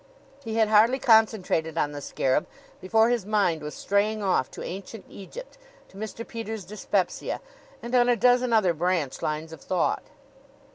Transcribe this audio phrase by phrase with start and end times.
[0.43, 2.47] He had hardly concentrated on the scarab
[2.81, 6.27] before his mind was straying off to ancient Egypt, to Mr.
[6.27, 7.39] Peters' dyspepsia,
[7.83, 10.01] and on a dozen other branch lines of thought.